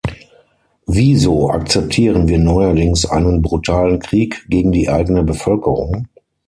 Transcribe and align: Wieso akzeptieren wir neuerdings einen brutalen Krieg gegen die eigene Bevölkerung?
Wieso 0.87 1.51
akzeptieren 1.51 2.27
wir 2.27 2.39
neuerdings 2.39 3.05
einen 3.05 3.43
brutalen 3.43 3.99
Krieg 3.99 4.47
gegen 4.49 4.71
die 4.71 4.89
eigene 4.89 5.21
Bevölkerung? 5.23 6.07